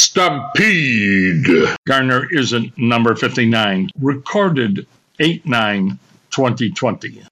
[0.00, 1.76] Stampede.
[1.86, 4.86] Garner isn't number 59, recorded
[5.18, 5.98] 8 9
[6.30, 7.22] 2020.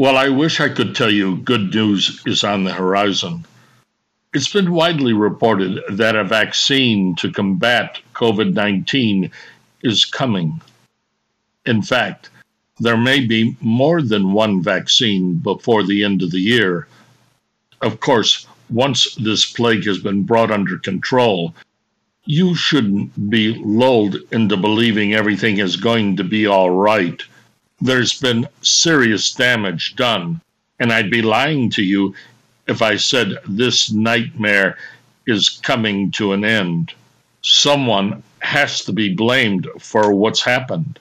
[0.00, 3.44] Well, I wish I could tell you good news is on the horizon.
[4.32, 9.30] It's been widely reported that a vaccine to combat COVID 19
[9.82, 10.62] is coming.
[11.66, 12.30] In fact,
[12.78, 16.88] there may be more than one vaccine before the end of the year.
[17.82, 21.54] Of course, once this plague has been brought under control,
[22.24, 27.22] you shouldn't be lulled into believing everything is going to be all right.
[27.80, 30.40] There's been serious damage done,
[30.78, 32.14] and I'd be lying to you
[32.66, 34.76] if I said this nightmare
[35.26, 36.92] is coming to an end.
[37.42, 40.98] Someone has to be blamed for what's happened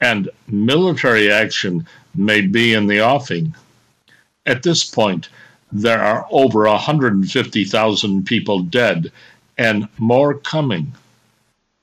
[0.00, 3.54] and military action may be in the offing.
[4.46, 5.28] At this point,
[5.72, 9.12] there are over 150,000 people dead
[9.56, 10.92] and more coming.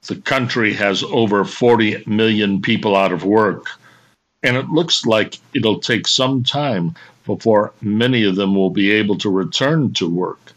[0.08, 3.68] The country has over 40 million people out of work,
[4.46, 6.94] and it looks like it'll take some time
[7.26, 10.54] before many of them will be able to return to work.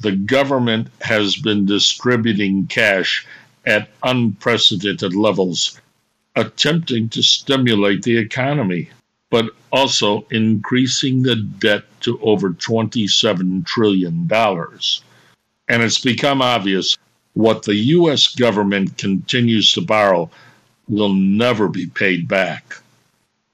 [0.00, 3.26] The government has been distributing cash
[3.66, 5.78] at unprecedented levels
[6.34, 8.88] attempting to stimulate the economy,
[9.30, 14.30] but also increasing the debt to over $27 trillion.
[15.68, 16.96] And it's become obvious
[17.34, 18.34] what the U.S.
[18.34, 20.30] government continues to borrow
[20.88, 22.76] will never be paid back.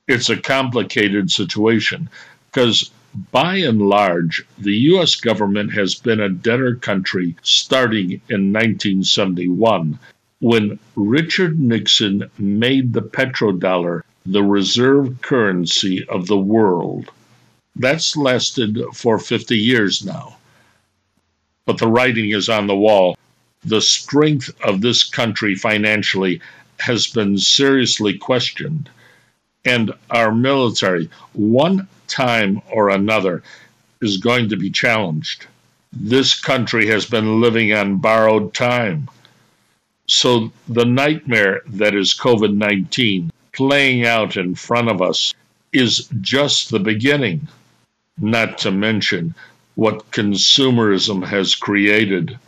[0.09, 2.09] It's a complicated situation
[2.51, 2.91] because
[3.31, 5.17] by and large, the U.S.
[5.17, 9.99] government has been a debtor country starting in 1971
[10.41, 17.11] when Richard Nixon made the petrodollar the reserve currency of the world.
[17.77, 20.37] That's lasted for 50 years now.
[21.65, 23.17] But the writing is on the wall.
[23.65, 26.41] The strength of this country financially
[26.83, 28.91] has been seriously questioned.
[29.65, 33.43] And our military, one time or another,
[34.01, 35.47] is going to be challenged.
[35.93, 39.09] This country has been living on borrowed time.
[40.09, 45.35] So the nightmare that is COVID 19 playing out in front of us
[45.73, 47.49] is just the beginning,
[48.19, 49.35] not to mention
[49.75, 52.39] what consumerism has created.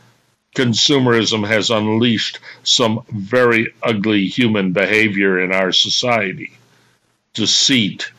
[0.55, 6.53] Consumerism has unleashed some very ugly human behavior in our society
[7.35, 8.11] deceit,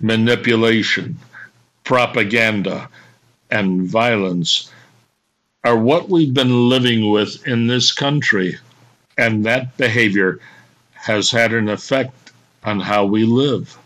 [0.00, 1.18] manipulation,
[1.84, 2.88] propaganda,
[3.50, 4.72] and violence
[5.62, 8.58] are what we've been living with in this country.
[9.18, 10.40] And that behavior
[10.94, 12.32] has had an effect
[12.64, 13.78] on how we live.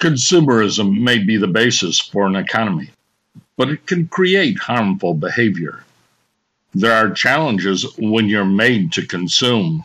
[0.00, 2.88] Consumerism may be the basis for an economy,
[3.58, 5.84] but it can create harmful behavior.
[6.72, 9.84] There are challenges when you're made to consume.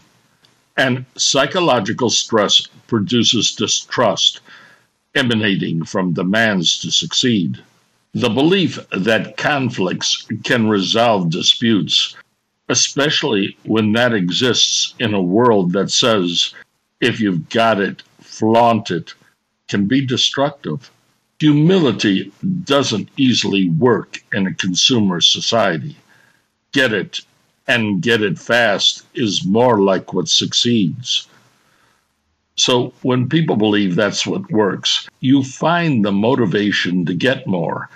[0.78, 4.40] And psychological stress produces distrust
[5.16, 7.62] emanating from demands to succeed.
[8.14, 12.16] The belief that conflicts can resolve disputes,
[12.70, 16.54] especially when that exists in a world that says,
[17.02, 19.14] if you've got it, flaunt it,
[19.68, 20.92] can be destructive.
[21.40, 22.32] Humility
[22.64, 25.96] doesn't easily work in a consumer society.
[26.72, 27.22] Get it
[27.68, 31.28] and get it fast is more like what succeeds.
[32.58, 37.90] So when people believe that's what works, you find the motivation to get more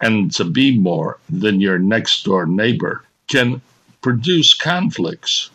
[0.00, 3.60] and to be more than your next door neighbor can
[4.00, 5.50] produce conflicts.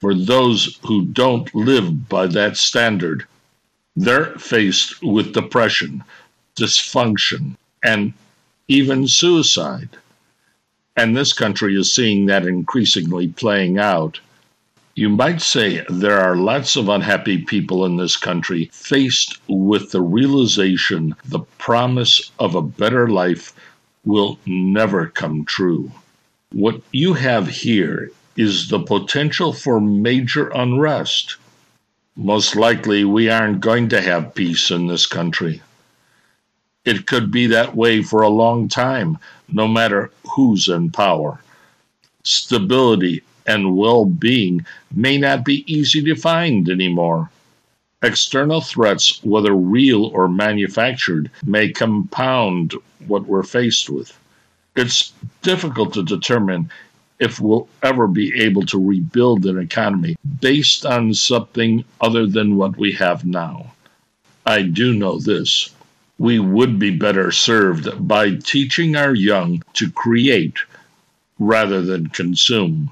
[0.00, 3.26] For those who don't live by that standard,
[4.04, 6.02] they're faced with depression,
[6.56, 8.14] dysfunction, and
[8.66, 9.90] even suicide.
[10.96, 14.18] And this country is seeing that increasingly playing out.
[14.94, 20.02] You might say there are lots of unhappy people in this country faced with the
[20.02, 23.52] realization the promise of a better life
[24.04, 25.92] will never come true.
[26.52, 31.36] What you have here is the potential for major unrest.
[32.22, 35.62] Most likely, we aren't going to have peace in this country.
[36.84, 39.16] It could be that way for a long time,
[39.48, 41.40] no matter who's in power.
[42.22, 47.30] Stability and well being may not be easy to find anymore.
[48.02, 52.74] External threats, whether real or manufactured, may compound
[53.06, 54.14] what we're faced with.
[54.76, 56.70] It's difficult to determine
[57.20, 62.76] if we'll ever be able to rebuild an economy based on something other than what
[62.76, 63.72] we have now.
[64.46, 65.70] I do know this.
[66.18, 70.58] We would be better served by teaching our young to create
[71.38, 72.90] rather than consume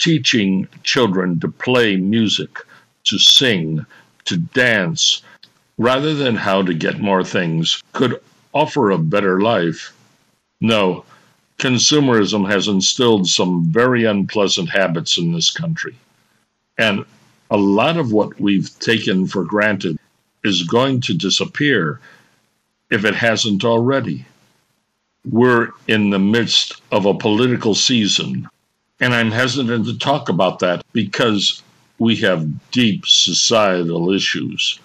[0.00, 2.58] teaching children to play music,
[3.04, 3.84] to sing,
[4.24, 5.22] to dance,
[5.78, 8.20] rather than how to get more things, could
[8.52, 9.92] offer a better life.
[10.60, 11.04] No,
[11.60, 15.94] consumerism has instilled some very unpleasant habits in this country.
[16.76, 17.04] And
[17.50, 19.98] a lot of what we've taken for granted
[20.42, 22.00] is going to disappear
[22.90, 24.24] if it hasn't already.
[25.24, 28.48] We're in the midst of a political season
[29.00, 31.62] and I'm hesitant to talk about that because
[31.98, 34.78] we have deep societal issues.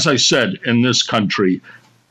[0.00, 1.60] As I said, in this country,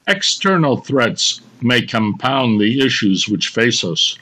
[0.06, 4.16] external threats may compound the issues which face us.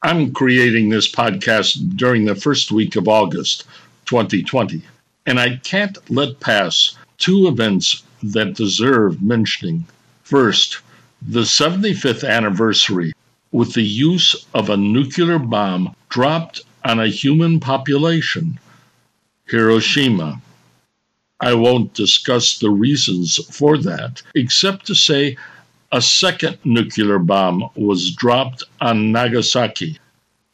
[0.00, 3.66] I'm creating this podcast during the first week of August
[4.06, 4.80] 2020,
[5.26, 9.84] and I can't let pass two events that deserve mentioning.
[10.22, 10.78] First,
[11.20, 13.12] the 75th anniversary
[13.52, 18.58] with the use of a nuclear bomb dropped on a human population,
[19.50, 20.40] Hiroshima.
[21.40, 25.36] I won't discuss the reasons for that, except to say
[25.90, 29.98] a second nuclear bomb was dropped on Nagasaki,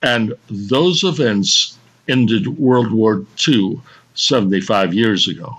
[0.01, 1.77] and those events
[2.09, 3.81] ended World War II
[4.15, 5.59] 75 years ago.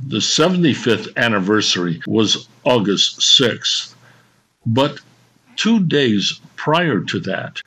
[0.00, 3.94] The 75th anniversary was August 6th,
[4.66, 4.98] but
[5.56, 7.62] two days prior to that,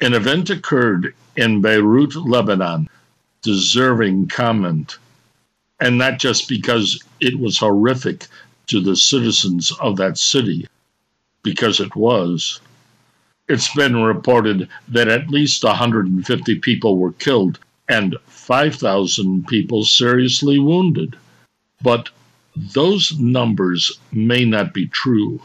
[0.00, 2.88] an event occurred in Beirut, Lebanon,
[3.42, 4.98] deserving comment,
[5.82, 8.28] and not just because it was horrific
[8.68, 10.68] to the citizens of that city,
[11.42, 12.60] because it was.
[13.48, 21.16] It's been reported that at least 150 people were killed and 5,000 people seriously wounded.
[21.82, 22.10] But
[22.54, 25.42] those numbers may not be true.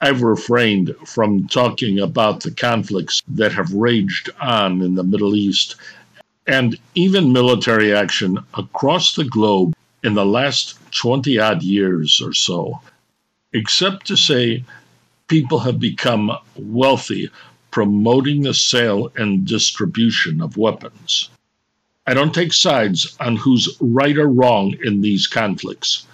[0.00, 5.76] I've refrained from talking about the conflicts that have raged on in the Middle East
[6.46, 12.80] and even military action across the globe in the last 20 odd years or so,
[13.52, 14.64] except to say
[15.28, 17.30] people have become wealthy
[17.70, 21.30] promoting the sale and distribution of weapons.
[22.06, 26.06] I don't take sides on who's right or wrong in these conflicts.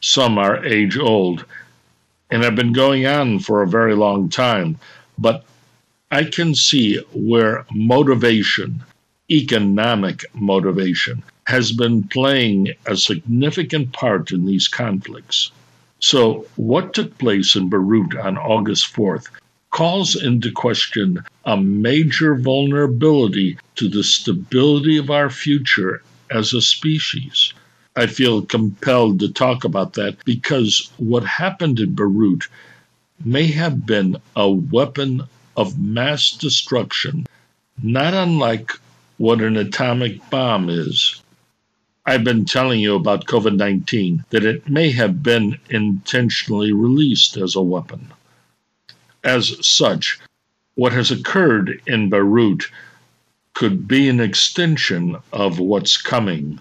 [0.00, 1.44] Some are age old
[2.30, 4.78] and have been going on for a very long time,
[5.16, 5.44] but
[6.10, 8.84] I can see where motivation,
[9.30, 15.50] economic motivation, has been playing a significant part in these conflicts.
[15.98, 19.28] So, what took place in Beirut on August 4th
[19.70, 27.52] calls into question a major vulnerability to the stability of our future as a species.
[27.94, 32.48] I feel compelled to talk about that because what happened in Beirut
[33.24, 35.22] may have been a weapon
[35.56, 37.26] of mass destruction,
[37.82, 38.72] not unlike
[39.18, 41.22] what an atomic bomb is.
[42.04, 47.56] I've been telling you about COVID 19 that it may have been intentionally released as
[47.56, 48.12] a weapon.
[49.24, 50.20] As such,
[50.76, 52.64] what has occurred in Beirut
[53.54, 56.60] could be an extension of what's coming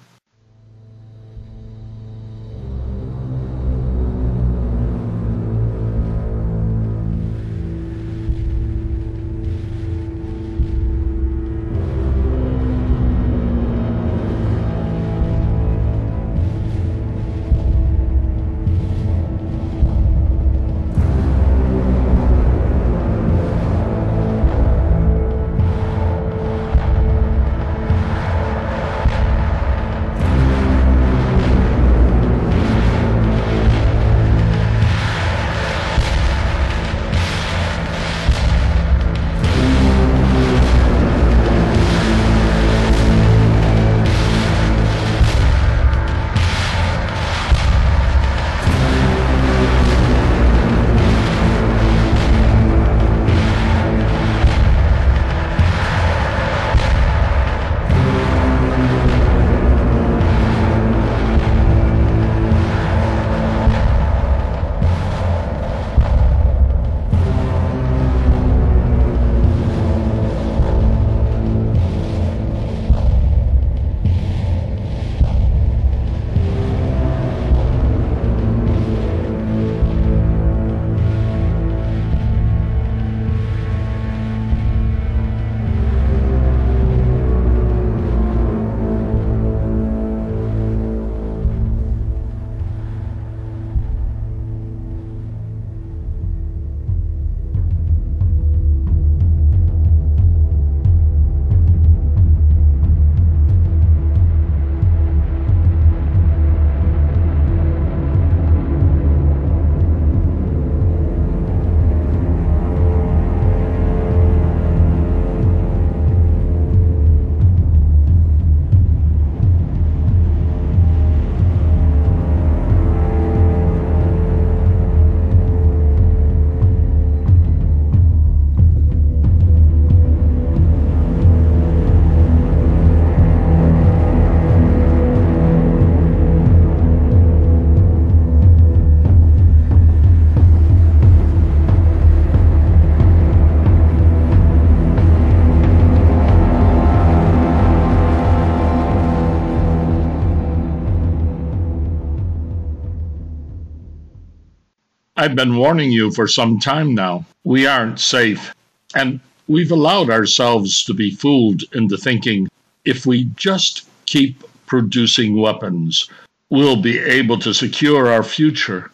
[155.17, 157.25] I've been warning you for some time now.
[157.45, 158.53] We aren't safe.
[158.93, 162.49] And we've allowed ourselves to be fooled into thinking
[162.83, 166.09] if we just keep producing weapons,
[166.49, 168.91] we'll be able to secure our future.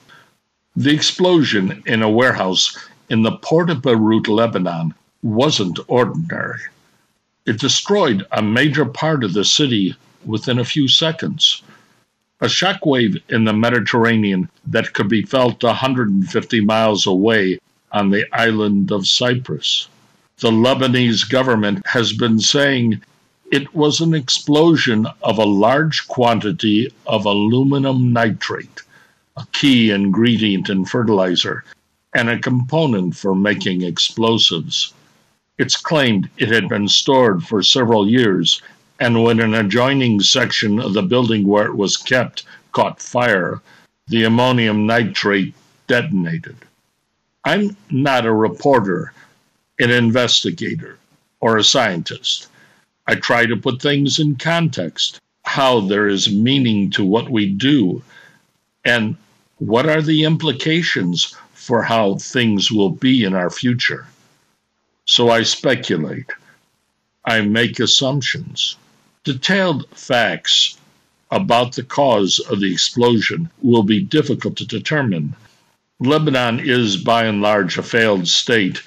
[0.76, 2.78] The explosion in a warehouse
[3.10, 6.60] in the port of Beirut, Lebanon, wasn't ordinary.
[7.48, 11.64] It destroyed a major part of the city within a few seconds.
[12.44, 17.60] A shockwave in the Mediterranean that could be felt 150 miles away
[17.92, 19.88] on the island of Cyprus.
[20.40, 23.04] The Lebanese government has been saying
[23.52, 28.82] it was an explosion of a large quantity of ammonium nitrate,
[29.38, 31.64] a key ingredient in fertilizer
[32.16, 34.94] and a component for making explosives.
[35.60, 38.64] It's claimed it had been stored for several years,
[39.02, 43.60] and when an adjoining section of the building where it was kept caught fire,
[44.08, 45.56] the ammonium nitrate
[45.88, 46.56] detonated.
[47.44, 49.12] I'm not a reporter,
[49.80, 51.00] an investigator,
[51.40, 52.48] or a scientist.
[53.08, 58.04] I try to put things in context, how there is meaning to what we do,
[58.86, 59.18] and
[59.58, 64.06] what are the implications for how things will be in our future.
[65.06, 66.30] So I speculate.
[67.26, 68.78] I make assumptions.
[69.24, 70.78] Detailed facts
[71.30, 75.36] about the cause of the explosion will be difficult to determine.
[76.00, 78.82] Lebanon is by and large a failed state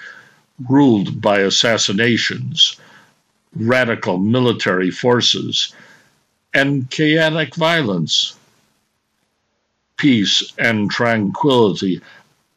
[0.68, 2.77] ruled by assassinations
[3.57, 5.73] radical military forces,
[6.53, 8.37] and chaotic violence.
[9.97, 12.01] Peace and tranquility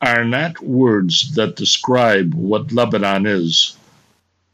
[0.02, 3.77] are not words that describe what Lebanon is.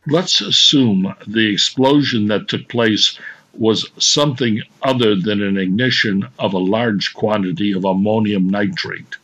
[0.07, 3.17] Let's assume the explosion that took place
[3.53, 9.15] was something other than an ignition of a large quantity of ammonium nitrate.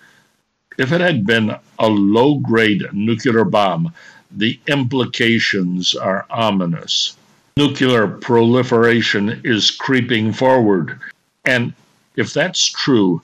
[0.77, 3.93] If it had been a low grade nuclear bomb
[4.31, 7.15] the implications are ominous.
[7.57, 10.99] Nuclear proliferation is creeping forward.
[11.45, 11.73] And
[12.15, 13.21] if that's true,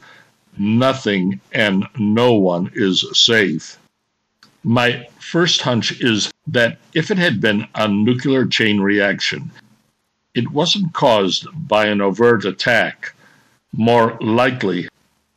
[0.57, 3.77] nothing and no one is safe.
[4.63, 9.51] My first hunch is that if it had been a nuclear chain reaction,
[10.33, 13.13] it wasn't caused by an overt attack.
[13.73, 14.87] More likely,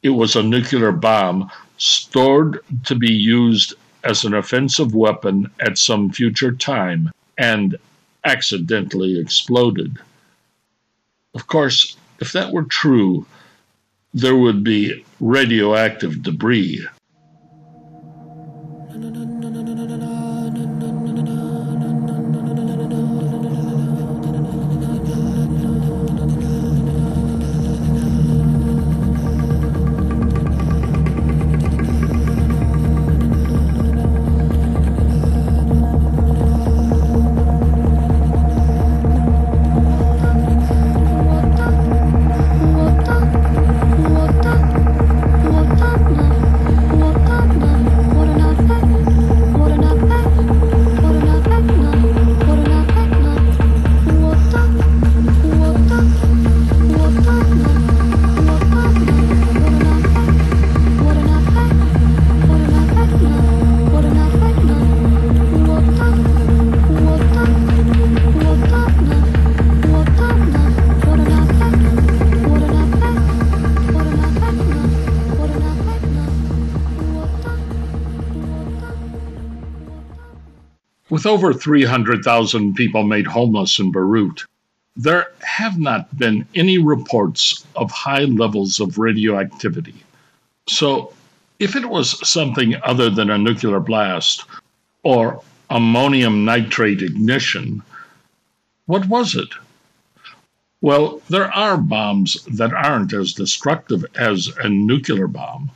[0.02, 6.10] it was a nuclear bomb stored to be used as an offensive weapon at some
[6.10, 7.76] future time and
[8.24, 9.98] accidentally exploded.
[11.34, 13.26] Of course, if that were true,
[14.12, 16.86] there would be radioactive debris
[81.18, 84.44] With over 300,000 people made homeless in Beirut,
[84.94, 89.96] there have not been any reports of high levels of radioactivity.
[90.68, 91.12] So,
[91.58, 94.44] if it was something other than a nuclear blast
[95.02, 97.82] or ammonium nitrate ignition,
[98.86, 99.48] what was it?
[100.80, 105.72] Well, there are bombs that aren't as destructive as a nuclear bomb.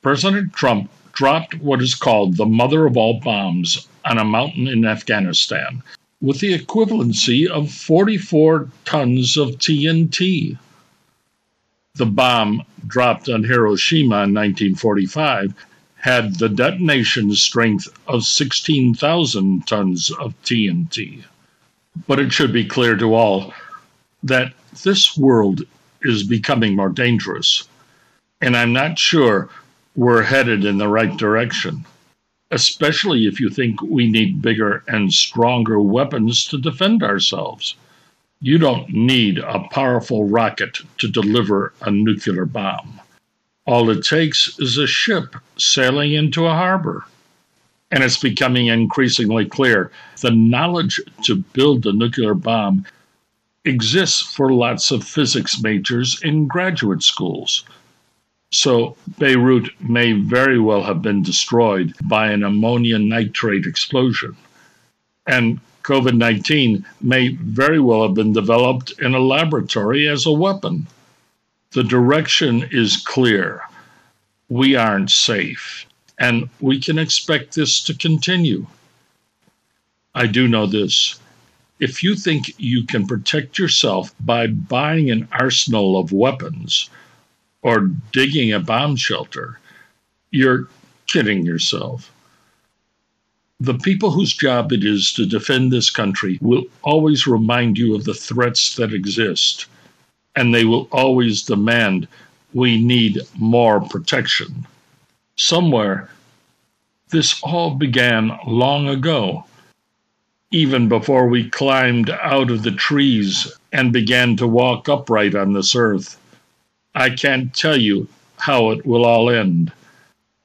[0.00, 4.84] President Trump dropped what is called the mother of all bombs on a mountain in
[4.84, 5.82] Afghanistan
[6.20, 10.58] with the equivalency of 44 tons of TNT.
[11.94, 15.54] The bomb dropped on Hiroshima in 1945
[15.96, 21.22] had the detonation strength of 16,000 tons of TNT.
[22.06, 23.52] But it should be clear to all
[24.22, 25.62] that this world
[26.02, 27.68] is becoming more dangerous,
[28.40, 29.50] and I'm not sure
[29.94, 31.84] we're headed in the right direction
[32.50, 37.76] especially if you think we need bigger and stronger weapons to defend ourselves.
[38.40, 43.00] You don't need a powerful rocket to deliver a nuclear bomb.
[43.66, 47.04] All it takes is a ship sailing into a harbor.
[47.92, 52.86] And it's becoming increasingly clear the knowledge to build a nuclear bomb
[53.64, 57.64] exists for lots of physics majors in graduate schools.
[58.52, 64.36] So Beirut may very well have been destroyed by an ammonia nitrate explosion.
[65.24, 70.88] And COVID 19 may very well have been developed in a laboratory as a weapon.
[71.70, 73.62] The direction is clear.
[74.48, 75.86] We aren't safe,
[76.18, 78.66] and we can expect this to continue.
[80.12, 81.20] I do know this.
[81.78, 86.90] If you think you can protect yourself by buying an arsenal of weapons,
[87.62, 89.58] or digging a bomb shelter,
[90.30, 90.68] you're
[91.06, 92.10] kidding yourself.
[93.58, 98.04] The people whose job it is to defend this country will always remind you of
[98.04, 99.66] the threats that exist,
[100.34, 102.08] and they will always demand
[102.54, 104.66] we need more protection.
[105.36, 106.08] Somewhere,
[107.10, 109.44] this all began long ago,
[110.50, 115.74] even before we climbed out of the trees and began to walk upright on this
[115.74, 116.19] earth.
[116.94, 119.72] I can't tell you how it will all end,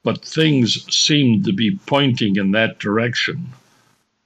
[0.04, 3.48] but things seem to be pointing in that direction.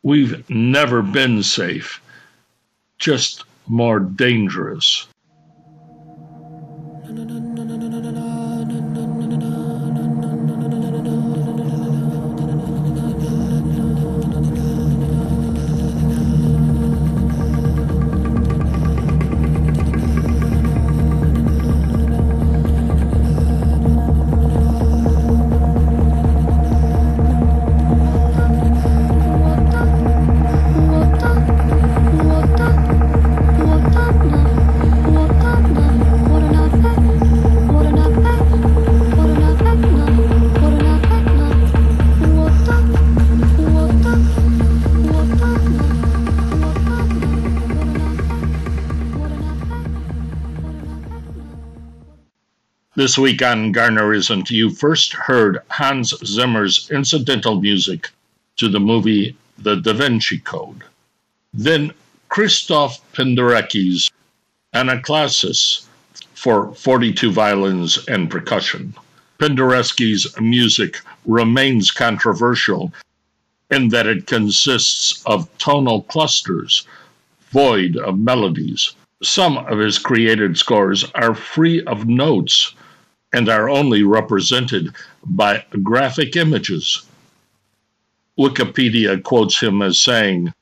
[0.03, 2.01] We've never been safe,
[2.99, 5.07] just more dangerous.
[53.11, 58.09] This week on Garner Isn't, you first heard Hans Zimmer's incidental music
[58.57, 60.85] to the movie The Da Vinci Code.
[61.53, 61.93] Then
[62.29, 64.13] Christoph Penderecki's
[64.73, 65.87] Anaklasis
[66.35, 68.95] for 42 violins and percussion.
[69.41, 72.93] Penderecki's music remains controversial
[73.73, 76.87] in that it consists of tonal clusters
[77.51, 78.95] void of melodies.
[79.21, 82.73] Some of his created scores are free of notes
[83.33, 87.03] and are only represented by graphic images.
[88.39, 90.53] Wikipedia quotes him as saying,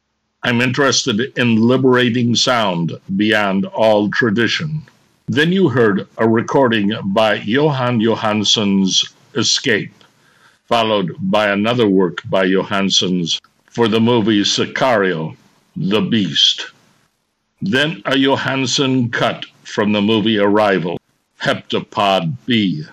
[0.43, 4.83] I'm interested in liberating sound beyond all tradition.
[5.27, 9.93] Then you heard a recording by Jóhann Jóhannsson's Escape,
[10.67, 15.37] followed by another work by Jóhannsson's for the movie Sicario,
[15.77, 16.73] The Beast.
[17.61, 20.98] Then a Jóhannsson cut from the movie Arrival,
[21.41, 22.85] heptapod B,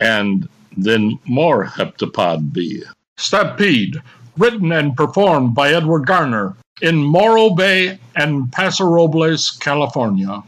[0.00, 2.82] and then more heptapod B.
[3.16, 4.00] Stampede,
[4.36, 10.42] written and performed by Edward Garner in Morro Bay and Paso Robles, California.